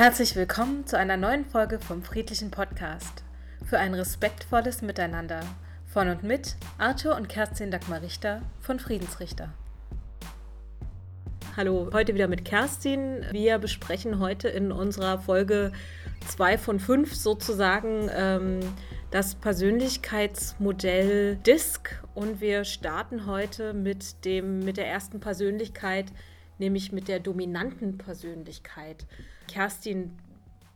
[0.00, 3.22] Herzlich willkommen zu einer neuen Folge vom Friedlichen Podcast.
[3.66, 5.40] Für ein respektvolles Miteinander.
[5.84, 9.52] Von und mit Arthur und Kerstin Dagmar Richter von Friedensrichter.
[11.54, 13.26] Hallo, heute wieder mit Kerstin.
[13.30, 15.70] Wir besprechen heute in unserer Folge
[16.28, 18.60] 2 von 5 sozusagen ähm,
[19.10, 26.06] das Persönlichkeitsmodell DISC und wir starten heute mit, dem, mit der ersten Persönlichkeit,
[26.60, 29.06] nämlich mit der dominanten Persönlichkeit.
[29.48, 30.16] Kerstin,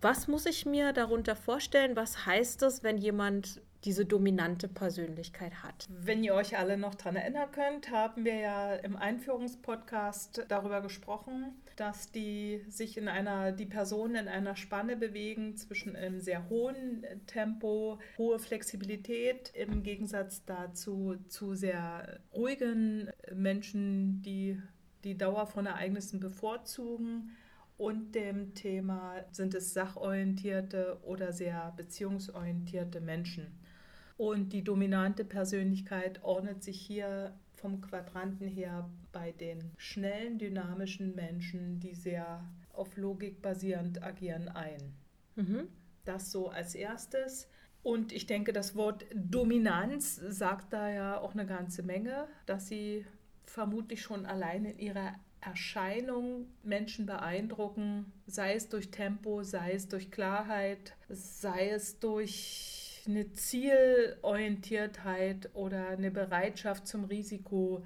[0.01, 1.97] was muss ich mir darunter vorstellen?
[1.97, 5.87] Was heißt es, wenn jemand diese dominante Persönlichkeit hat.
[5.91, 11.53] Wenn ihr euch alle noch daran erinnern könnt, haben wir ja im Einführungspodcast darüber gesprochen,
[11.77, 17.05] dass die sich in einer, die Personen in einer Spanne bewegen zwischen einem sehr hohen
[17.27, 24.61] Tempo, hohe Flexibilität im Gegensatz dazu zu sehr ruhigen Menschen, die
[25.05, 27.31] die Dauer von Ereignissen bevorzugen
[27.77, 33.59] und dem Thema, sind es sachorientierte oder sehr beziehungsorientierte Menschen.
[34.17, 41.81] Und die dominante Persönlichkeit ordnet sich hier vom Quadranten her bei den schnellen, dynamischen Menschen,
[41.81, 44.95] die sehr auf Logik basierend agieren, ein.
[45.37, 45.69] Mhm.
[46.05, 47.49] Das so als erstes.
[47.83, 53.05] Und ich denke, das Wort Dominanz sagt da ja auch eine ganze Menge, dass sie
[53.55, 60.11] vermutlich schon allein in ihrer Erscheinung Menschen beeindrucken, sei es durch Tempo, sei es durch
[60.11, 67.85] Klarheit, sei es durch eine Zielorientiertheit oder eine Bereitschaft zum Risiko.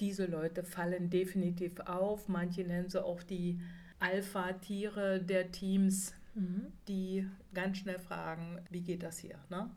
[0.00, 2.28] Diese Leute fallen definitiv auf.
[2.28, 3.60] Manche nennen sie auch die
[4.00, 6.72] Alpha-Tiere der Teams, mhm.
[6.88, 9.38] die ganz schnell fragen, wie geht das hier?
[9.50, 9.70] Ne?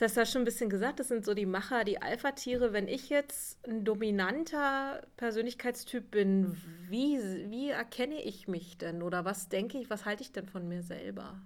[0.00, 2.72] Das hast du ja schon ein bisschen gesagt, das sind so die Macher, die Alpha-Tiere.
[2.72, 6.56] Wenn ich jetzt ein dominanter Persönlichkeitstyp bin,
[6.88, 7.18] wie,
[7.50, 9.02] wie erkenne ich mich denn?
[9.02, 11.38] Oder was denke ich, was halte ich denn von mir selber?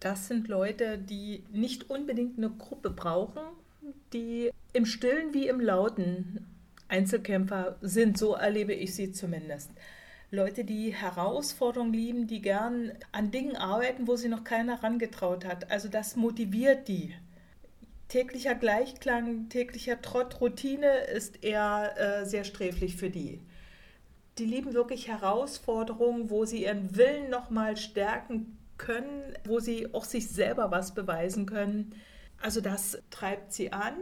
[0.00, 3.42] Das sind Leute, die nicht unbedingt eine Gruppe brauchen,
[4.14, 6.46] die im Stillen wie im Lauten
[6.88, 8.16] Einzelkämpfer sind.
[8.16, 9.72] So erlebe ich sie zumindest.
[10.30, 15.70] Leute, die Herausforderungen lieben, die gern an Dingen arbeiten, wo sie noch keiner herangetraut hat.
[15.70, 17.14] Also das motiviert die.
[18.08, 23.40] Täglicher Gleichklang, täglicher Trott, Routine ist eher äh, sehr sträflich für die.
[24.36, 30.28] Die lieben wirklich Herausforderungen, wo sie ihren Willen nochmal stärken können, wo sie auch sich
[30.28, 31.94] selber was beweisen können.
[32.40, 33.94] Also das treibt sie an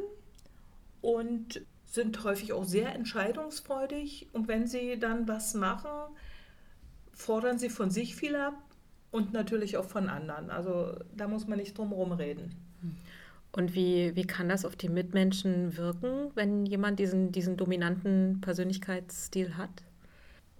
[1.01, 5.91] und sind häufig auch sehr entscheidungsfreudig und wenn sie dann was machen,
[7.13, 8.55] fordern sie von sich viel ab
[9.11, 10.51] und natürlich auch von anderen.
[10.51, 12.55] Also da muss man nicht drum herum reden.
[13.53, 19.57] Und wie, wie kann das auf die Mitmenschen wirken, wenn jemand diesen, diesen dominanten Persönlichkeitsstil
[19.57, 19.71] hat?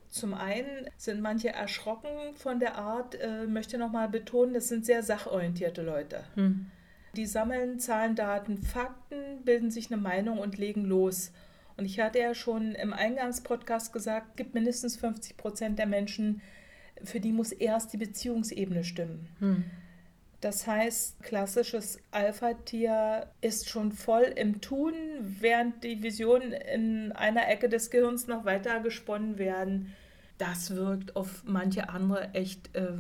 [0.09, 5.03] Zum einen sind manche erschrocken von der Art, äh, möchte nochmal betonen, das sind sehr
[5.03, 6.25] sachorientierte Leute.
[6.37, 6.71] Hm.
[7.17, 11.33] Die sammeln Zahlen, Daten, Fakten, bilden sich eine Meinung und legen los.
[11.77, 16.43] Und ich hatte ja schon im Eingangspodcast gesagt, es gibt mindestens 50 Prozent der Menschen,
[17.03, 19.29] für die muss erst die Beziehungsebene stimmen.
[19.39, 19.65] Hm.
[20.41, 27.69] Das heißt, klassisches Alpha-Tier ist schon voll im Tun, während die Visionen in einer Ecke
[27.69, 29.95] des Gehirns noch weiter gesponnen werden.
[30.39, 32.93] Das wirkt auf manche andere echt äh,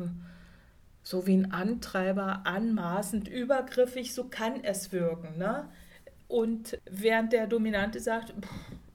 [1.06, 5.38] so wie ein Antreiber, anmaßend, übergriffig, so kann es wirken.
[5.38, 5.68] Ne?
[6.26, 8.34] Und während der Dominante sagt,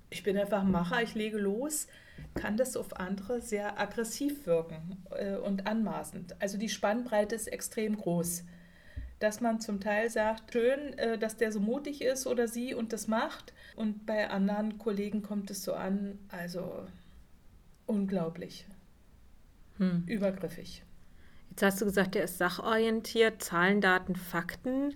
[0.10, 1.88] ich bin einfach Macher, ich lege los,
[2.36, 6.36] kann das auf andere sehr aggressiv wirken äh, und anmaßend.
[6.42, 8.44] Also die Spannbreite ist extrem groß.
[9.20, 12.92] Dass man zum Teil sagt, schön, äh, dass der so mutig ist oder sie und
[12.92, 13.54] das macht.
[13.78, 16.86] Und bei anderen Kollegen kommt es so an, also
[17.86, 18.66] unglaublich,
[19.78, 20.04] hm.
[20.08, 20.84] übergriffig.
[21.52, 24.96] Jetzt hast du gesagt, er ist sachorientiert, Zahlen, Daten, Fakten.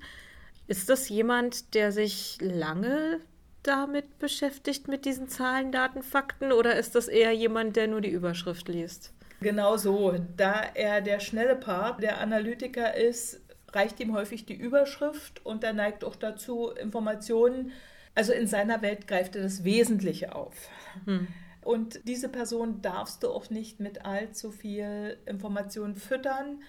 [0.68, 3.20] Ist das jemand, der sich lange
[3.62, 6.52] damit beschäftigt, mit diesen Zahlen, Daten, Fakten?
[6.52, 9.14] Oder ist das eher jemand, der nur die Überschrift liest?
[9.42, 10.16] Genau so.
[10.38, 13.42] Da er der schnelle Part, der Analytiker ist,
[13.74, 17.74] reicht ihm häufig die Überschrift und er neigt auch dazu, Informationen,
[18.16, 20.70] also in seiner Welt greift er das Wesentliche auf.
[21.04, 21.28] Hm.
[21.66, 26.62] Und diese Person darfst du auch nicht mit allzu viel Information füttern.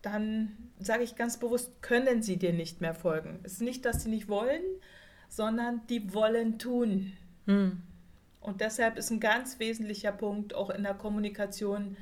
[0.00, 3.40] Dann sage ich ganz bewusst, können sie dir nicht mehr folgen.
[3.42, 4.62] Es ist nicht, dass sie nicht wollen,
[5.28, 7.12] sondern die wollen tun.
[7.44, 7.82] Hm.
[8.40, 11.98] Und deshalb ist ein ganz wesentlicher Punkt auch in der Kommunikation,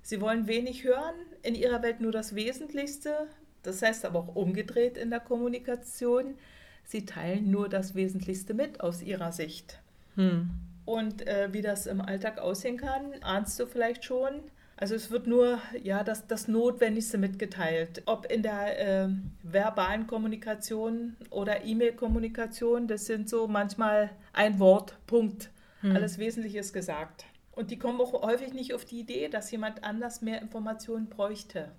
[0.00, 3.26] sie wollen wenig hören, in ihrer Welt nur das Wesentlichste.
[3.62, 6.38] Das heißt aber auch umgedreht in der Kommunikation,
[6.84, 9.78] sie teilen nur das Wesentlichste mit aus ihrer Sicht.
[10.14, 10.71] Hm.
[10.84, 14.40] Und äh, wie das im Alltag aussehen kann, ahnst du vielleicht schon.
[14.76, 18.02] Also es wird nur ja, das, das Notwendigste mitgeteilt.
[18.06, 19.08] Ob in der äh,
[19.42, 25.50] verbalen Kommunikation oder E-Mail-Kommunikation, das sind so manchmal ein Wort, Punkt.
[25.82, 25.94] Hm.
[25.94, 27.26] Alles Wesentliche ist gesagt.
[27.52, 31.70] Und die kommen auch häufig nicht auf die Idee, dass jemand anders mehr Informationen bräuchte.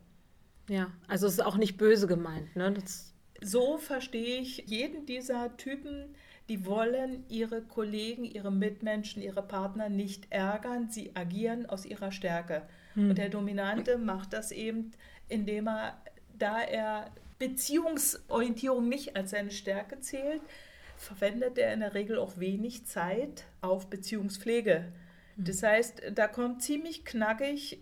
[0.70, 2.56] Ja, also es ist auch nicht böse gemeint.
[2.56, 2.74] Ne?
[3.44, 6.16] So verstehe ich jeden dieser Typen,
[6.50, 10.90] die wollen ihre Kollegen, ihre Mitmenschen, ihre Partner nicht ärgern.
[10.90, 12.64] Sie agieren aus ihrer Stärke.
[12.96, 13.10] Hm.
[13.10, 14.92] Und der Dominante macht das eben,
[15.30, 16.02] indem er,
[16.38, 20.42] da er Beziehungsorientierung nicht als seine Stärke zählt,
[20.98, 24.92] verwendet er in der Regel auch wenig Zeit auf Beziehungspflege.
[25.36, 25.46] Hm.
[25.46, 27.82] Das heißt, da kommt ziemlich knackig,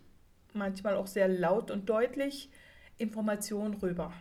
[0.54, 2.50] manchmal auch sehr laut und deutlich
[2.98, 4.14] Information rüber.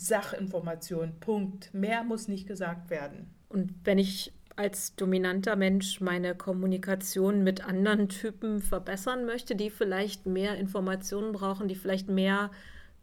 [0.00, 1.72] Sachinformation, Punkt.
[1.74, 3.30] Mehr muss nicht gesagt werden.
[3.48, 10.26] Und wenn ich als dominanter Mensch meine Kommunikation mit anderen Typen verbessern möchte, die vielleicht
[10.26, 12.50] mehr Informationen brauchen, die vielleicht mehr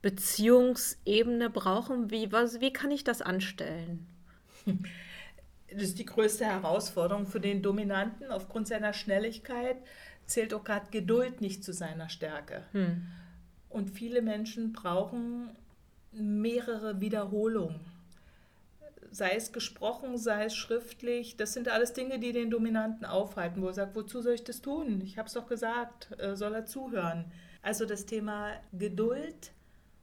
[0.02, 4.06] Beziehungsebene brauchen, wie, was, wie kann ich das anstellen?
[5.70, 8.32] Das ist die größte Herausforderung für den Dominanten.
[8.32, 9.76] Aufgrund seiner Schnelligkeit
[10.26, 12.64] zählt auch gerade Geduld nicht zu seiner Stärke.
[12.72, 13.06] Hm.
[13.68, 15.50] Und viele Menschen brauchen
[16.12, 17.80] mehrere Wiederholungen.
[19.12, 21.38] Sei es gesprochen, sei es schriftlich.
[21.38, 24.62] Das sind alles Dinge, die den Dominanten aufhalten, wo er sagt, wozu soll ich das
[24.62, 25.02] tun?
[25.02, 27.26] Ich habe es doch gesagt, äh, soll er zuhören.
[27.62, 29.52] Also das Thema Geduld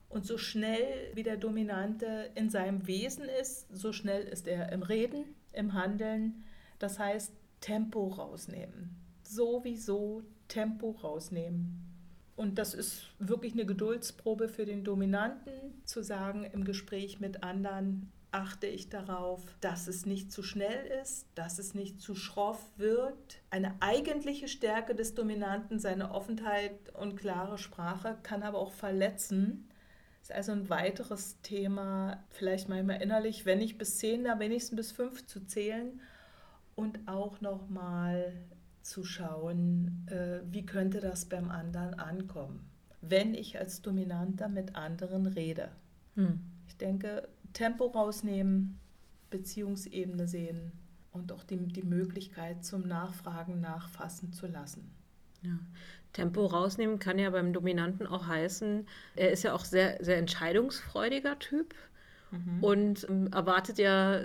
[0.09, 4.83] und so schnell wie der Dominante in seinem Wesen ist, so schnell ist er im
[4.83, 6.45] Reden, im Handeln.
[6.79, 8.97] Das heißt, Tempo rausnehmen.
[9.23, 11.94] Sowieso Tempo rausnehmen.
[12.37, 15.53] Und das ist wirklich eine Geduldsprobe für den Dominanten,
[15.85, 21.29] zu sagen, im Gespräch mit anderen achte ich darauf, dass es nicht zu schnell ist,
[21.37, 23.39] dass es nicht zu schroff wirkt.
[23.51, 29.69] Eine eigentliche Stärke des Dominanten, seine Offenheit und klare Sprache, kann aber auch verletzen.
[30.19, 34.77] Das ist also ein weiteres Thema, vielleicht manchmal innerlich, wenn nicht bis zehn, da wenigstens
[34.77, 36.01] bis fünf zu zählen
[36.75, 38.33] und auch nochmal
[38.85, 42.69] zu schauen, äh, wie könnte das beim anderen ankommen,
[43.01, 45.71] wenn ich als Dominanter mit anderen rede.
[46.15, 46.41] Hm.
[46.69, 48.79] Ich denke, Tempo rausnehmen,
[49.31, 50.73] Beziehungsebene sehen
[51.13, 54.91] und auch die, die Möglichkeit zum Nachfragen nachfassen zu lassen.
[55.43, 55.59] Ja.
[56.13, 58.87] Tempo rausnehmen kann ja beim Dominanten auch heißen,
[59.17, 61.75] er ist ja auch sehr, sehr entscheidungsfreudiger Typ
[62.35, 62.65] mhm.
[62.65, 64.21] und ähm, erwartet ja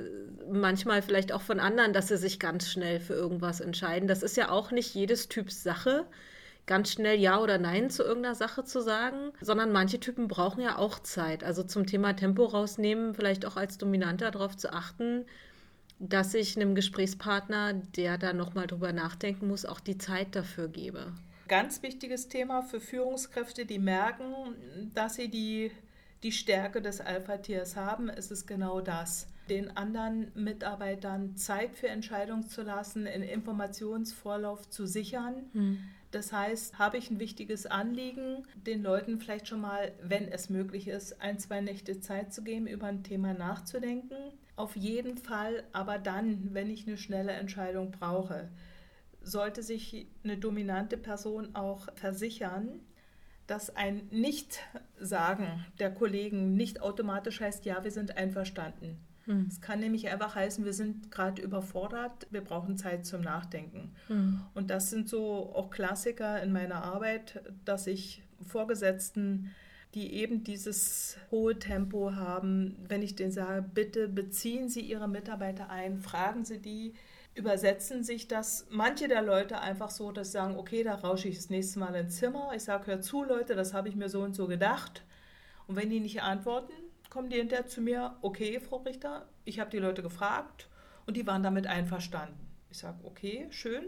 [0.51, 4.07] manchmal vielleicht auch von anderen, dass sie sich ganz schnell für irgendwas entscheiden.
[4.07, 6.05] Das ist ja auch nicht jedes Typs Sache,
[6.65, 10.77] ganz schnell Ja oder Nein zu irgendeiner Sache zu sagen, sondern manche Typen brauchen ja
[10.77, 11.43] auch Zeit.
[11.43, 15.25] Also zum Thema Tempo rausnehmen, vielleicht auch als Dominanter darauf zu achten,
[15.99, 21.11] dass ich einem Gesprächspartner, der da nochmal drüber nachdenken muss, auch die Zeit dafür gebe.
[21.47, 24.33] Ganz wichtiges Thema für Führungskräfte, die merken,
[24.93, 25.71] dass sie die
[26.23, 29.27] die Stärke des Alpha-Tiers haben, ist es genau das.
[29.49, 35.49] Den anderen Mitarbeitern Zeit für Entscheidungen zu lassen, einen Informationsvorlauf zu sichern.
[35.53, 35.79] Hm.
[36.11, 40.87] Das heißt, habe ich ein wichtiges Anliegen, den Leuten vielleicht schon mal, wenn es möglich
[40.87, 44.17] ist, ein, zwei Nächte Zeit zu geben, über ein Thema nachzudenken.
[44.55, 48.49] Auf jeden Fall, aber dann, wenn ich eine schnelle Entscheidung brauche,
[49.21, 52.79] sollte sich eine dominante Person auch versichern,
[53.49, 58.97] dass ein Nicht-Sagen der Kollegen nicht automatisch heißt, ja, wir sind einverstanden.
[59.25, 59.47] Hm.
[59.49, 63.91] Es kann nämlich einfach heißen, wir sind gerade überfordert, wir brauchen Zeit zum Nachdenken.
[64.07, 64.41] Hm.
[64.53, 69.51] Und das sind so auch Klassiker in meiner Arbeit, dass ich Vorgesetzten,
[69.93, 75.69] die eben dieses hohe Tempo haben, wenn ich denen sage, bitte beziehen Sie Ihre Mitarbeiter
[75.69, 76.93] ein, fragen Sie die,
[77.39, 81.37] übersetzen sich das manche der Leute einfach so, dass sie sagen, okay, da rausche ich
[81.37, 82.51] das nächste Mal ins Zimmer.
[82.53, 85.03] Ich sage, hör zu, Leute, das habe ich mir so und so gedacht.
[85.65, 86.73] Und wenn die nicht antworten,
[87.09, 90.67] kommen die hinterher zu mir, okay, Frau Richter, ich habe die Leute gefragt
[91.07, 92.37] und die waren damit einverstanden.
[92.69, 93.85] Ich sage, okay, schön.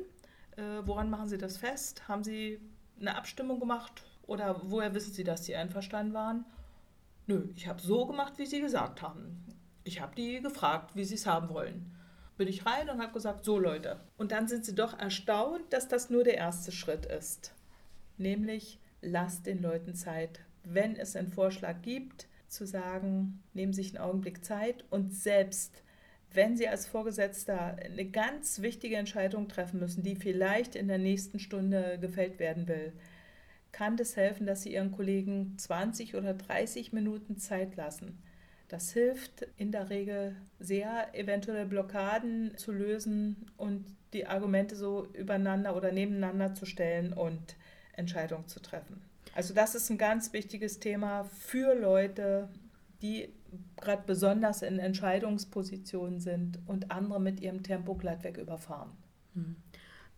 [0.55, 2.08] Äh, woran machen Sie das fest?
[2.08, 2.60] Haben Sie
[3.00, 6.46] eine Abstimmung gemacht oder woher wissen Sie, dass Sie einverstanden waren?
[7.27, 9.46] Nö, ich habe so gemacht, wie Sie gesagt haben.
[9.84, 11.98] Ich habe die gefragt, wie Sie es haben wollen
[12.41, 14.00] bin ich rein und habe gesagt, so Leute.
[14.17, 17.53] Und dann sind sie doch erstaunt, dass das nur der erste Schritt ist.
[18.17, 24.03] Nämlich, lasst den Leuten Zeit, wenn es einen Vorschlag gibt, zu sagen, nehmen sich einen
[24.03, 25.83] Augenblick Zeit und selbst
[26.33, 31.38] wenn Sie als Vorgesetzter eine ganz wichtige Entscheidung treffen müssen, die vielleicht in der nächsten
[31.38, 32.91] Stunde gefällt werden will,
[33.71, 38.17] kann das helfen, dass Sie Ihren Kollegen 20 oder 30 Minuten Zeit lassen.
[38.71, 45.75] Das hilft in der Regel sehr, eventuelle Blockaden zu lösen und die Argumente so übereinander
[45.75, 47.57] oder nebeneinander zu stellen und
[47.91, 49.01] Entscheidungen zu treffen.
[49.35, 52.47] Also das ist ein ganz wichtiges Thema für Leute,
[53.01, 53.33] die
[53.75, 58.91] gerade besonders in Entscheidungspositionen sind und andere mit ihrem Tempo glattweg überfahren.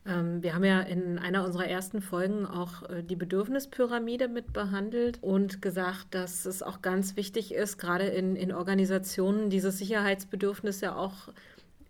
[0.06, 5.20] Ähm, wir haben ja in einer unserer ersten Folgen auch äh, die Bedürfnispyramide mit behandelt
[5.22, 10.96] und gesagt, dass es auch ganz wichtig ist, gerade in, in Organisationen dieses Sicherheitsbedürfnis ja
[10.96, 11.30] auch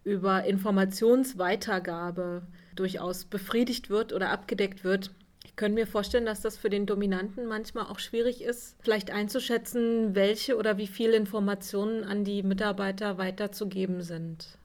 [0.04, 2.44] über Informationsweitergabe
[2.76, 5.12] durchaus befriedigt wird oder abgedeckt wird.
[5.46, 10.16] Ich könnte mir vorstellen, dass das für den Dominanten manchmal auch schwierig ist, vielleicht einzuschätzen,
[10.16, 14.58] welche oder wie viele Informationen an die Mitarbeiter weiterzugeben sind.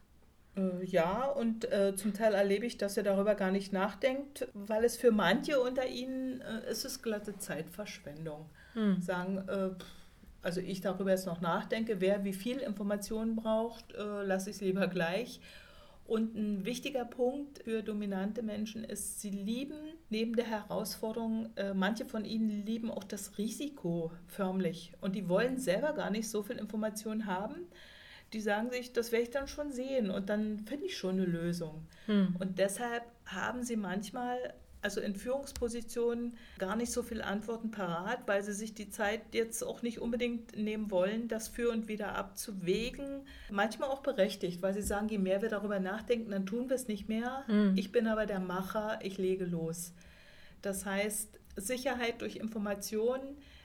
[0.58, 4.84] Äh, ja, und äh, zum Teil erlebe ich, dass er darüber gar nicht nachdenkt, weil
[4.84, 8.46] es für manche unter ihnen äh, ist es glatte Zeitverschwendung.
[8.74, 9.00] Hm.
[9.00, 9.70] Sagen, äh,
[10.42, 14.62] also ich darüber jetzt noch nachdenke, wer wie viel Informationen braucht, äh, lasse ich es
[14.62, 15.40] lieber gleich.
[16.06, 19.76] Und ein wichtiger Punkt für dominante Menschen ist, sie lieben
[20.08, 24.94] neben der Herausforderung, äh, manche von ihnen lieben auch das Risiko förmlich.
[25.02, 27.66] Und die wollen selber gar nicht so viel Informationen haben
[28.32, 31.24] die sagen sich, das werde ich dann schon sehen und dann finde ich schon eine
[31.24, 31.86] Lösung.
[32.06, 32.36] Hm.
[32.38, 38.42] Und deshalb haben sie manchmal, also in Führungspositionen, gar nicht so viele Antworten parat, weil
[38.42, 43.22] sie sich die Zeit jetzt auch nicht unbedingt nehmen wollen, das für und wieder abzuwägen.
[43.50, 46.86] Manchmal auch berechtigt, weil sie sagen, je mehr wir darüber nachdenken, dann tun wir es
[46.86, 47.44] nicht mehr.
[47.46, 47.76] Hm.
[47.76, 49.94] Ich bin aber der Macher, ich lege los.
[50.60, 53.20] Das heißt, Sicherheit durch Information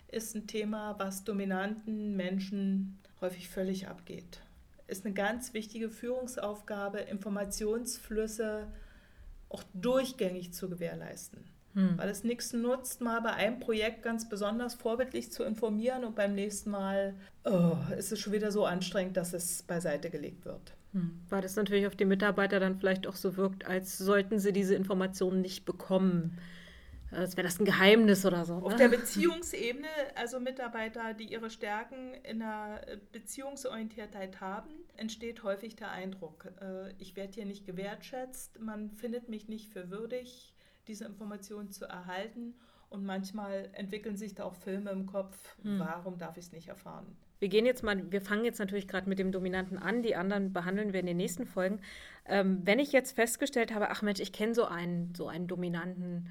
[0.09, 4.39] ist ein Thema, was dominanten Menschen häufig völlig abgeht
[4.93, 8.67] ist eine ganz wichtige Führungsaufgabe, Informationsflüsse
[9.49, 11.43] auch durchgängig zu gewährleisten.
[11.73, 11.97] Hm.
[11.97, 16.35] Weil es nichts nutzt, mal bei einem Projekt ganz besonders vorbildlich zu informieren und beim
[16.35, 20.75] nächsten Mal oh, ist es schon wieder so anstrengend, dass es beiseite gelegt wird.
[20.93, 21.19] Hm.
[21.29, 24.75] Weil das natürlich auf die Mitarbeiter dann vielleicht auch so wirkt, als sollten sie diese
[24.75, 26.37] Informationen nicht bekommen
[27.13, 28.55] als wäre das ein Geheimnis oder so.
[28.55, 28.77] Auf ne?
[28.77, 36.51] der Beziehungsebene, also Mitarbeiter, die ihre Stärken in der Beziehungsorientiertheit haben, entsteht häufig der Eindruck,
[36.61, 40.53] äh, ich werde hier nicht gewertschätzt, man findet mich nicht für würdig,
[40.87, 42.55] diese Informationen zu erhalten.
[42.89, 45.79] Und manchmal entwickeln sich da auch Filme im Kopf, hm.
[45.79, 47.17] warum darf ich es nicht erfahren?
[47.39, 50.53] Wir gehen jetzt mal, wir fangen jetzt natürlich gerade mit dem Dominanten an, die anderen
[50.53, 51.81] behandeln wir in den nächsten Folgen.
[52.25, 56.29] Ähm, wenn ich jetzt festgestellt habe, ach Mensch, ich kenne so einen, so einen Dominanten,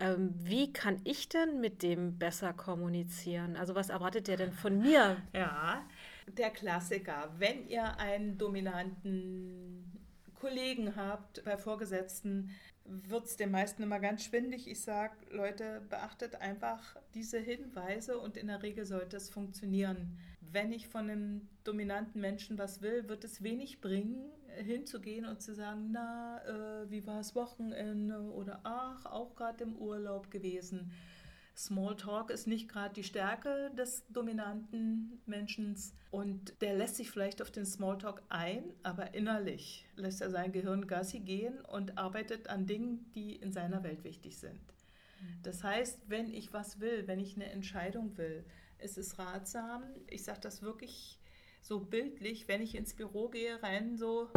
[0.00, 3.56] ähm, wie kann ich denn mit dem besser kommunizieren?
[3.56, 5.18] Also was erwartet der denn von mir?
[5.34, 5.86] Ja,
[6.26, 7.32] der Klassiker.
[7.38, 9.92] Wenn ihr einen dominanten
[10.34, 12.50] Kollegen habt bei Vorgesetzten,
[12.86, 14.68] wird es den meisten immer ganz schwindig.
[14.68, 20.18] Ich sage, Leute, beachtet einfach diese Hinweise und in der Regel sollte es funktionieren.
[20.40, 25.54] Wenn ich von einem dominanten Menschen was will, wird es wenig bringen, hinzugehen und zu
[25.54, 30.92] sagen, na, äh, wie war das Wochenende oder ach, auch gerade im Urlaub gewesen.
[31.56, 35.76] Smalltalk ist nicht gerade die Stärke des dominanten Menschen
[36.10, 40.86] und der lässt sich vielleicht auf den Smalltalk ein, aber innerlich lässt er sein Gehirn
[40.86, 44.54] Gassi gehen und arbeitet an Dingen, die in seiner Welt wichtig sind.
[44.54, 45.42] Mhm.
[45.42, 48.44] Das heißt, wenn ich was will, wenn ich eine Entscheidung will,
[48.78, 51.19] ist es ratsam, ich sage das wirklich
[51.60, 54.28] so bildlich, wenn ich ins Büro gehe, rein so,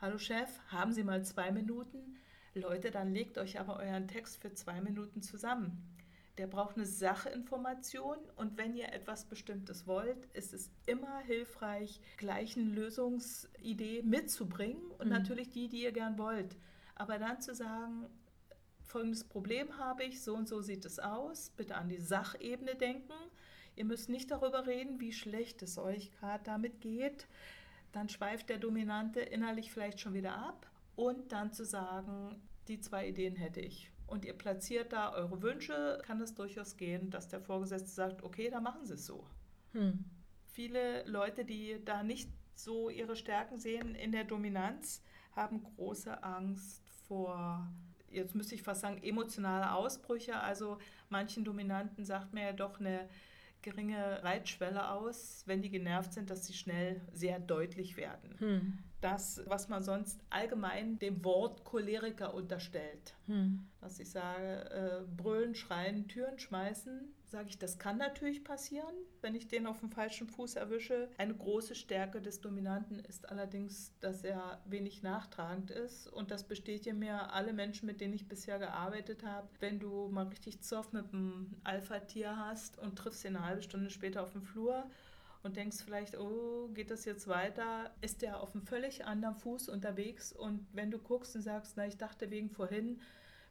[0.00, 2.16] hallo Chef, haben Sie mal zwei Minuten?
[2.54, 5.92] Leute, dann legt euch aber euren Text für zwei Minuten zusammen.
[6.38, 12.56] Der braucht eine Sachinformation und wenn ihr etwas Bestimmtes wollt, ist es immer hilfreich, gleich
[12.56, 15.12] eine Lösungsidee mitzubringen und mhm.
[15.12, 16.56] natürlich die, die ihr gern wollt.
[16.94, 18.06] Aber dann zu sagen,
[18.82, 23.14] folgendes Problem habe ich, so und so sieht es aus, bitte an die Sachebene denken
[23.76, 27.28] Ihr müsst nicht darüber reden, wie schlecht es euch gerade damit geht.
[27.92, 30.66] Dann schweift der Dominante innerlich vielleicht schon wieder ab.
[30.96, 33.90] Und dann zu sagen, die zwei Ideen hätte ich.
[34.06, 38.50] Und ihr platziert da eure Wünsche, kann es durchaus gehen, dass der Vorgesetzte sagt, okay,
[38.50, 39.26] dann machen Sie es so.
[39.72, 40.04] Hm.
[40.52, 45.02] Viele Leute, die da nicht so ihre Stärken sehen in der Dominanz,
[45.32, 47.68] haben große Angst vor,
[48.08, 50.40] jetzt müsste ich fast sagen, emotionale Ausbrüche.
[50.40, 50.78] Also
[51.10, 53.08] manchen Dominanten sagt man ja doch eine
[53.62, 58.34] geringe Reitschwelle aus, wenn die genervt sind, dass sie schnell sehr deutlich werden.
[58.38, 58.78] Hm.
[59.00, 63.14] Das, was man sonst allgemein dem Wort Choleriker unterstellt.
[63.26, 63.66] Hm.
[63.80, 69.34] Dass ich sage, äh, brüllen, schreien, Türen schmeißen, sage ich, das kann natürlich passieren, wenn
[69.34, 71.08] ich den auf dem falschen Fuß erwische.
[71.18, 76.06] Eine große Stärke des Dominanten ist allerdings, dass er wenig nachtragend ist.
[76.08, 79.48] Und das bestätigen mir alle Menschen, mit denen ich bisher gearbeitet habe.
[79.60, 83.90] Wenn du mal richtig Zoff mit einem Alpha-Tier hast und triffst ihn eine halbe Stunde
[83.90, 84.88] später auf dem Flur
[85.42, 87.90] und denkst vielleicht, oh, geht das jetzt weiter?
[88.00, 90.32] Ist der auf einem völlig anderen Fuß unterwegs?
[90.32, 93.00] Und wenn du guckst und sagst, na, ich dachte wegen vorhin,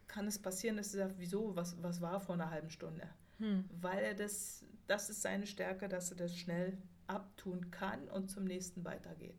[0.07, 3.09] kann es passieren, dass er sagt, wieso, was, was war vor einer halben Stunde?
[3.39, 3.65] Hm.
[3.81, 6.77] Weil er das, das ist seine Stärke, dass er das schnell
[7.07, 9.35] abtun kann und zum nächsten weitergeht.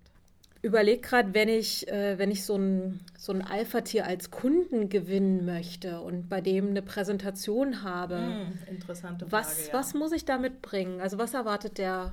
[0.63, 5.45] Überleg gerade, wenn ich, äh, wenn ich so ein, so ein Alpha-Tier als Kunden gewinnen
[5.45, 8.19] möchte und bei dem eine Präsentation habe.
[8.19, 9.33] Hm, interessante Frage.
[9.33, 9.75] Was, ja.
[9.75, 11.01] was muss ich da mitbringen?
[11.01, 12.13] Also was erwartet der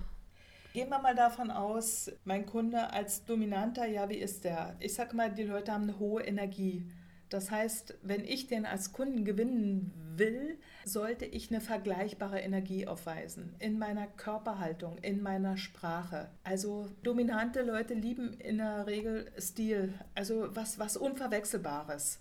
[0.74, 4.75] Gehen wir mal davon aus, mein Kunde als Dominanter, ja, wie ist der?
[4.80, 6.84] Ich sage mal, die Leute haben eine hohe Energie.
[7.34, 13.56] Das heißt, wenn ich den als Kunden gewinnen will, sollte ich eine vergleichbare Energie aufweisen.
[13.58, 16.30] In meiner Körperhaltung, in meiner Sprache.
[16.44, 22.20] Also dominante Leute lieben in der Regel Stil, also was, was Unverwechselbares.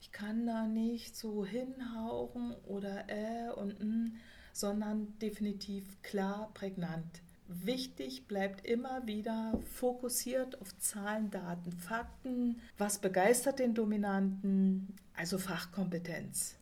[0.00, 4.16] Ich kann da nicht so hinhauchen oder äh und mm,
[4.52, 7.23] sondern definitiv klar, prägnant.
[7.46, 12.60] Wichtig bleibt immer wieder fokussiert auf Zahlen, Daten, Fakten.
[12.78, 14.94] Was begeistert den Dominanten?
[15.14, 16.56] Also Fachkompetenz.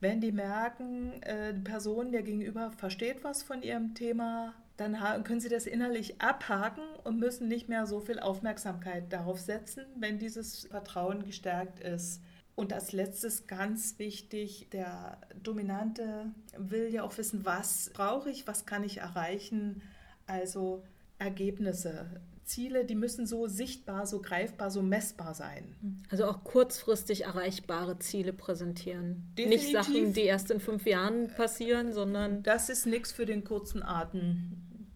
[0.00, 5.40] Wenn die merken, äh, die Person, der Gegenüber versteht was von ihrem Thema, dann können
[5.40, 10.66] sie das innerlich abhaken und müssen nicht mehr so viel Aufmerksamkeit darauf setzen, wenn dieses
[10.66, 12.20] Vertrauen gestärkt ist.
[12.54, 18.66] Und als letztes ganz wichtig, der Dominante will ja auch wissen, was brauche ich, was
[18.66, 19.82] kann ich erreichen
[20.26, 20.82] also
[21.18, 25.74] Ergebnisse, Ziele, die müssen so sichtbar, so greifbar, so messbar sein.
[26.10, 29.24] Also auch kurzfristig erreichbare Ziele präsentieren.
[29.36, 29.66] Definitiv.
[29.66, 32.42] Nicht Sachen, die erst in fünf Jahren passieren, sondern.
[32.44, 34.52] Das ist nichts für den kurzen Atem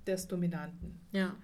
[0.07, 1.01] des Dominanten.
[1.13, 1.35] Ja.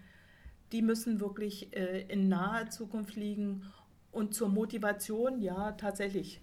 [0.73, 3.65] Die müssen wirklich äh, in naher Zukunft liegen.
[4.13, 6.41] Und zur Motivation, ja, tatsächlich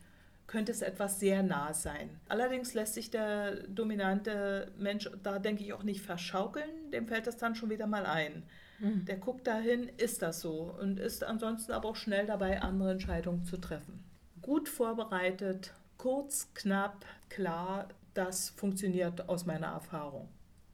[0.48, 2.10] könnte es etwas sehr nah sein.
[2.28, 6.92] Allerdings lässt sich der dominante Mensch da, denke ich, auch nicht verschaukeln.
[6.92, 8.44] Dem fällt das dann schon wieder mal ein.
[8.80, 9.06] Mhm.
[9.06, 13.46] Der guckt dahin, ist das so und ist ansonsten aber auch schnell dabei, andere Entscheidungen
[13.46, 14.04] zu treffen.
[14.42, 20.28] Gut vorbereitet, kurz, knapp, klar, das funktioniert aus meiner Erfahrung.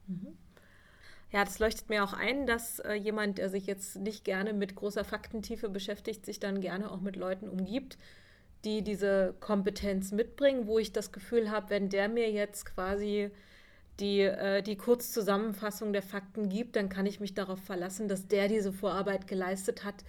[0.08, 0.36] Mhm.
[1.32, 4.76] Ja, das leuchtet mir auch ein, dass äh, jemand, der sich jetzt nicht gerne mit
[4.76, 8.00] großer Faktentiefe beschäftigt, sich dann gerne auch mit Leuten umgibt,
[8.66, 13.32] die diese Kompetenz mitbringen, wo ich das Gefühl habe, wenn der mir jetzt quasi
[14.00, 18.48] die, äh, die Kurzzusammenfassung der Fakten gibt, dann kann ich mich darauf verlassen, dass der
[18.48, 20.04] diese Vorarbeit geleistet hat,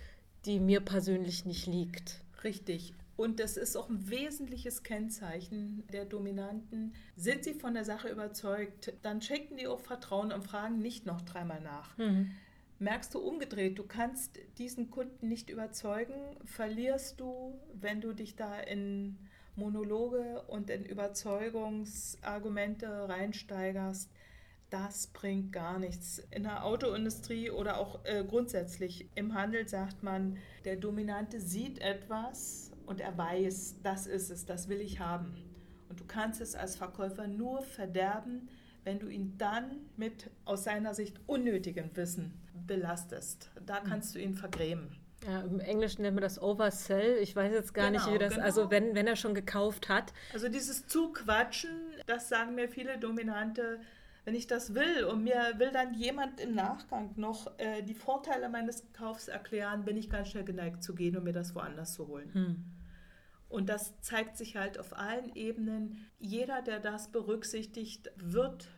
[0.45, 2.17] die mir persönlich nicht liegt.
[2.45, 2.95] Richtig.
[3.17, 6.95] Und das ist auch ein wesentliches Kennzeichen der Dominanten.
[7.17, 11.21] Sind sie von der Sache überzeugt, dann schenken die auch Vertrauen und fragen nicht noch
[11.21, 11.97] dreimal nach.
[11.99, 12.31] Mhm
[12.81, 16.15] merkst du umgedreht, du kannst diesen Kunden nicht überzeugen,
[16.45, 19.19] verlierst du, wenn du dich da in
[19.55, 24.11] Monologe und in Überzeugungsargumente reinsteigerst.
[24.71, 26.23] Das bringt gar nichts.
[26.31, 32.73] In der Autoindustrie oder auch äh, grundsätzlich im Handel sagt man, der Dominante sieht etwas
[32.87, 35.35] und er weiß, das ist es, das will ich haben.
[35.91, 38.49] Und du kannst es als Verkäufer nur verderben,
[38.85, 42.33] wenn du ihn dann mit aus seiner Sicht unnötigem Wissen
[42.67, 43.51] belastest.
[43.65, 43.89] Da hm.
[43.89, 44.97] kannst du ihn vergrämen.
[45.27, 47.19] Ja, im Englischen nennt man das Oversell.
[47.19, 48.45] Ich weiß jetzt gar genau, nicht, wie das, genau.
[48.45, 50.13] also wenn, wenn er schon gekauft hat.
[50.33, 51.71] Also dieses Zuquatschen,
[52.07, 53.81] das sagen mir viele Dominante,
[54.25, 58.49] wenn ich das will und mir will dann jemand im Nachgang noch äh, die Vorteile
[58.49, 62.09] meines Kaufs erklären, bin ich ganz schnell geneigt zu gehen und mir das woanders zu
[62.09, 62.33] holen.
[62.33, 62.65] Hm.
[63.49, 66.07] Und das zeigt sich halt auf allen Ebenen.
[66.19, 68.69] Jeder, der das berücksichtigt, wird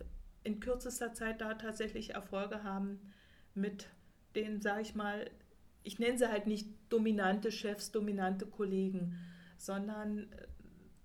[0.45, 2.99] in kürzester Zeit da tatsächlich Erfolge haben
[3.55, 3.89] mit
[4.35, 5.31] den, sage ich mal,
[5.83, 9.19] ich nenne sie halt nicht dominante Chefs, dominante Kollegen,
[9.59, 10.47] sondern äh,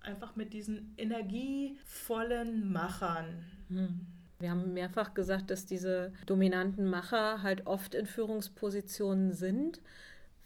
[0.00, 3.44] einfach mit diesen energievollen Machern.
[3.68, 4.06] Hm.
[4.40, 9.80] Wir haben mehrfach gesagt, dass diese dominanten Macher halt oft in Führungspositionen sind.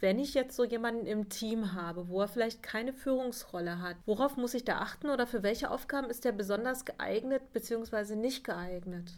[0.00, 4.36] Wenn ich jetzt so jemanden im Team habe, wo er vielleicht keine Führungsrolle hat, worauf
[4.36, 8.16] muss ich da achten oder für welche Aufgaben ist er besonders geeignet bzw.
[8.16, 9.12] nicht geeignet?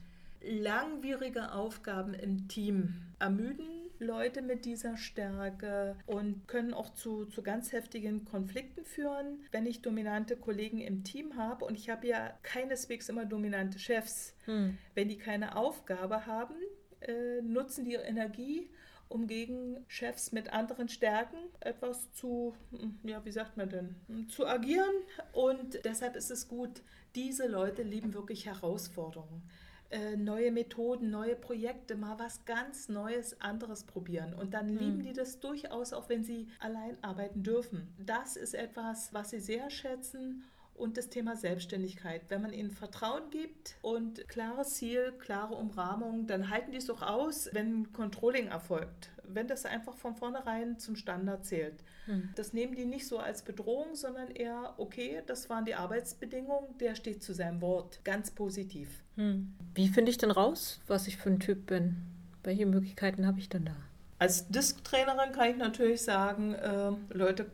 [0.47, 3.67] Langwierige Aufgaben im Team ermüden
[3.99, 9.41] Leute mit dieser Stärke und können auch zu, zu ganz heftigen Konflikten führen.
[9.53, 14.35] Wenn ich dominante Kollegen im Team habe und ich habe ja keineswegs immer dominante Chefs,
[14.45, 14.77] hm.
[14.95, 16.55] wenn die keine Aufgabe haben,
[17.01, 18.69] äh, nutzen die ihre Energie
[19.09, 24.29] um gegen Chefs mit anderen Stärken etwas zu, hm, ja, wie sagt man denn, hm,
[24.29, 24.95] zu agieren.
[25.33, 26.83] Und deshalb ist es gut,
[27.15, 29.43] diese Leute lieben wirklich Herausforderungen.
[29.91, 34.35] Äh, neue Methoden, neue Projekte, mal was ganz Neues, anderes probieren.
[34.35, 35.05] Und dann lieben hm.
[35.05, 37.95] die das durchaus, auch wenn sie allein arbeiten dürfen.
[37.99, 42.23] Das ist etwas, was sie sehr schätzen und das Thema Selbstständigkeit.
[42.29, 47.03] Wenn man ihnen Vertrauen gibt und klares Ziel, klare Umrahmung, dann halten die es auch
[47.03, 49.11] aus, wenn Controlling erfolgt.
[49.23, 51.83] Wenn das einfach von vornherein zum Standard zählt.
[52.07, 52.31] Hm.
[52.35, 56.95] Das nehmen die nicht so als Bedrohung, sondern eher, okay, das waren die Arbeitsbedingungen, der
[56.95, 58.01] steht zu seinem Wort.
[58.05, 58.89] Ganz positiv.
[59.17, 59.55] Hm.
[59.75, 61.97] Wie finde ich denn raus, was ich für ein Typ bin?
[62.43, 63.77] Welche Möglichkeiten habe ich denn da?
[64.19, 67.47] Als Disk-Trainerin kann ich natürlich sagen, äh, Leute,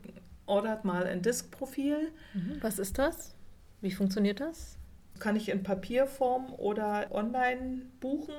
[0.50, 2.12] ordert mal ein Disk-Profil.
[2.34, 2.58] Mhm.
[2.60, 3.34] Was ist das?
[3.80, 4.76] Wie funktioniert das?
[5.18, 8.34] Kann ich in Papierform oder online buchen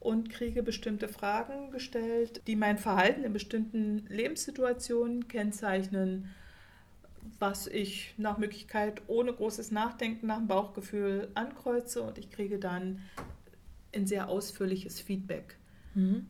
[0.00, 6.28] und kriege bestimmte Fragen gestellt, die mein Verhalten in bestimmten Lebenssituationen kennzeichnen,
[7.38, 13.00] was ich nach Möglichkeit ohne großes Nachdenken nach dem Bauchgefühl ankreuze und ich kriege dann
[13.94, 15.56] ein sehr ausführliches Feedback
[15.94, 16.26] mhm.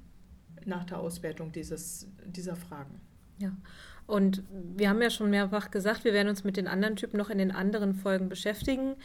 [0.64, 3.00] nach der Auswertung dieses, dieser Fragen.
[3.38, 3.54] Ja,
[4.06, 7.30] und wir haben ja schon mehrfach gesagt, wir werden uns mit den anderen Typen noch
[7.30, 8.96] in den anderen Folgen beschäftigen.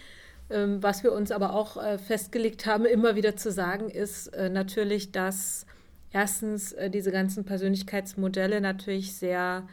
[0.51, 4.49] Ähm, was wir uns aber auch äh, festgelegt haben, immer wieder zu sagen, ist äh,
[4.49, 5.65] natürlich, dass
[6.11, 9.67] erstens äh, diese ganzen Persönlichkeitsmodelle natürlich sehr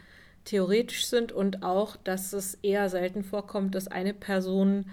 [0.45, 4.85] theoretisch sind und auch, dass es eher selten vorkommt, dass eine Person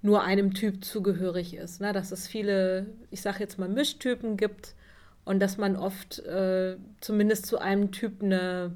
[0.00, 1.80] nur einem Typ zugehörig ist.
[1.80, 1.92] Ne?
[1.92, 4.74] Dass es viele, ich sage jetzt mal, Mischtypen gibt
[5.24, 6.22] und dass man oft
[7.00, 8.74] zumindest zu einem Typ eine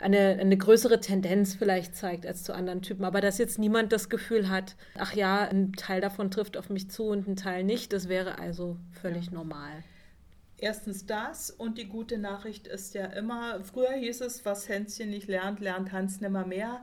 [0.00, 3.04] eine, eine größere Tendenz vielleicht zeigt als zu anderen Typen.
[3.04, 6.90] Aber dass jetzt niemand das Gefühl hat, ach ja, ein Teil davon trifft auf mich
[6.90, 9.32] zu und ein Teil nicht, das wäre also völlig ja.
[9.32, 9.84] normal.
[10.58, 15.26] Erstens das und die gute Nachricht ist ja immer, früher hieß es, was Hänschen nicht
[15.26, 16.82] lernt, lernt Hans nimmer mehr.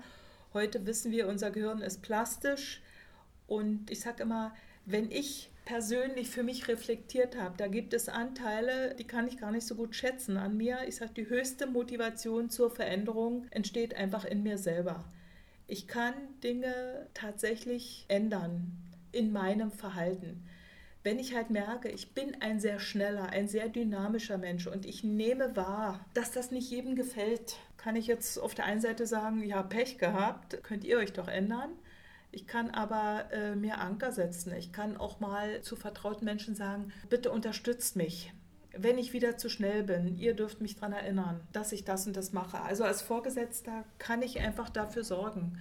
[0.53, 2.81] Heute wissen wir, unser Gehirn ist plastisch
[3.45, 4.55] und ich sage immer,
[4.87, 9.51] wenn ich persönlich für mich reflektiert habe, da gibt es Anteile, die kann ich gar
[9.51, 10.79] nicht so gut schätzen an mir.
[10.87, 15.03] Ich sage, die höchste Motivation zur Veränderung entsteht einfach in mir selber.
[15.67, 18.71] Ich kann Dinge tatsächlich ändern
[19.11, 20.47] in meinem Verhalten.
[21.03, 25.03] Wenn ich halt merke, ich bin ein sehr schneller, ein sehr dynamischer Mensch und ich
[25.03, 29.43] nehme wahr, dass das nicht jedem gefällt, kann ich jetzt auf der einen Seite sagen,
[29.43, 31.71] ja, Pech gehabt, könnt ihr euch doch ändern.
[32.37, 34.53] Ich kann aber äh, mir Anker setzen.
[34.53, 38.31] Ich kann auch mal zu vertrauten Menschen sagen, bitte unterstützt mich.
[38.77, 42.15] Wenn ich wieder zu schnell bin, ihr dürft mich daran erinnern, dass ich das und
[42.15, 42.61] das mache.
[42.61, 45.57] Also als Vorgesetzter kann ich einfach dafür sorgen,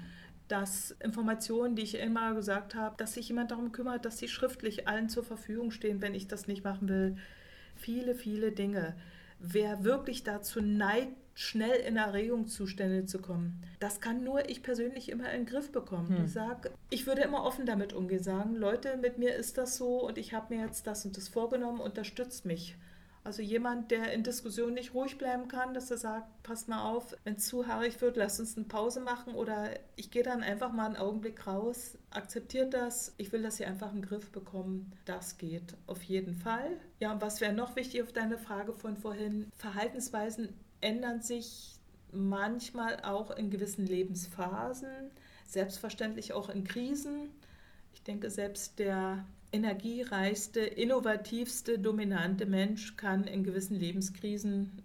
[0.49, 4.87] dass Informationen, die ich immer gesagt habe, dass sich jemand darum kümmert, dass sie schriftlich
[4.87, 7.17] allen zur Verfügung stehen, wenn ich das nicht machen will.
[7.75, 8.95] Viele, viele Dinge.
[9.39, 13.61] Wer wirklich dazu neigt, schnell in Erregungszustände zu kommen.
[13.79, 16.09] Das kann nur ich persönlich immer in den Griff bekommen.
[16.09, 16.25] Hm.
[16.25, 20.07] Ich sage, ich würde immer offen damit umgehen, sagen, Leute, mit mir ist das so
[20.07, 22.77] und ich habe mir jetzt das und das vorgenommen, unterstützt mich.
[23.23, 27.15] Also jemand, der in Diskussionen nicht ruhig bleiben kann, dass er sagt, passt mal auf,
[27.25, 30.73] wenn es zu haarig wird, lasst uns eine Pause machen oder ich gehe dann einfach
[30.73, 34.93] mal einen Augenblick raus, akzeptiert das, ich will, dass sie einfach einen Griff bekommen.
[35.05, 36.79] Das geht auf jeden Fall.
[37.01, 39.51] Ja, und was wäre noch wichtig auf deine Frage von vorhin?
[39.57, 41.77] Verhaltensweisen ändern sich
[42.13, 45.11] manchmal auch in gewissen Lebensphasen,
[45.47, 47.31] selbstverständlich auch in Krisen.
[47.93, 54.83] Ich denke, selbst der energiereichste, innovativste, dominante Mensch kann in gewissen Lebenskrisen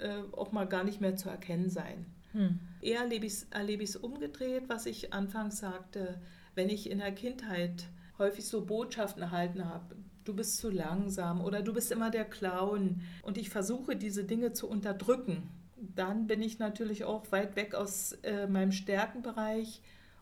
[0.00, 2.06] äh, auch mal gar nicht mehr zu erkennen sein.
[2.32, 2.58] Hm.
[2.80, 6.20] Eher erlebe ich es umgedreht, was ich anfangs sagte,
[6.54, 7.84] wenn ich in der Kindheit
[8.18, 9.96] häufig so Botschaften erhalten habe,
[10.28, 14.52] du bist zu langsam oder du bist immer der Clown und ich versuche diese Dinge
[14.52, 19.80] zu unterdrücken, dann bin ich natürlich auch weit weg aus äh, meinem Stärkenbereich.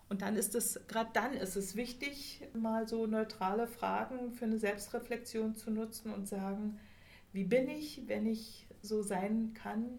[0.08, 4.58] Und dann ist es, gerade dann ist es wichtig, mal so neutrale Fragen für eine
[4.58, 6.78] Selbstreflexion zu nutzen und sagen,
[7.32, 9.98] wie bin ich, wenn ich so sein kann?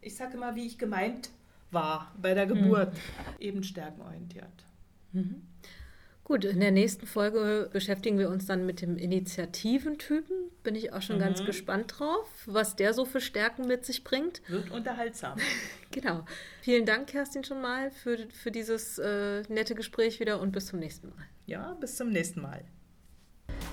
[0.00, 1.30] Ich sage immer, wie ich gemeint
[1.72, 3.40] war bei der Geburt, mhm.
[3.40, 4.64] eben stärkenorientiert.
[5.12, 5.42] Mhm.
[6.24, 10.34] Gut, in der nächsten Folge beschäftigen wir uns dann mit dem Initiativentypen.
[10.62, 11.20] Bin ich auch schon mhm.
[11.20, 14.40] ganz gespannt drauf, was der so für Stärken mit sich bringt.
[14.48, 15.38] Wird unterhaltsam.
[15.90, 16.24] genau.
[16.62, 20.78] Vielen Dank, Kerstin, schon mal für, für dieses äh, nette Gespräch wieder und bis zum
[20.78, 21.26] nächsten Mal.
[21.44, 22.64] Ja, bis zum nächsten Mal.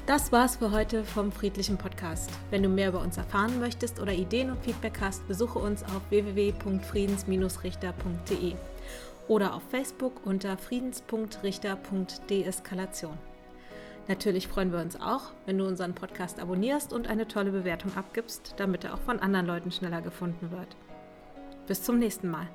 [0.05, 2.29] Das war's für heute vom Friedlichen Podcast.
[2.49, 6.01] Wenn du mehr über uns erfahren möchtest oder Ideen und Feedback hast, besuche uns auf
[6.09, 8.55] www.friedens-richter.de
[9.27, 13.17] oder auf Facebook unter friedens.richter.deeskalation.
[14.07, 18.55] Natürlich freuen wir uns auch, wenn du unseren Podcast abonnierst und eine tolle Bewertung abgibst,
[18.57, 20.75] damit er auch von anderen Leuten schneller gefunden wird.
[21.67, 22.47] Bis zum nächsten Mal.